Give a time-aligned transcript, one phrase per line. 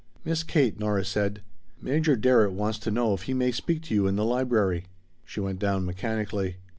[0.25, 1.43] "Miss Kate," Nora said,
[1.79, 4.85] "Major Darrett wants to know if he may speak to you in the library."
[5.25, 6.55] She went down mechanically.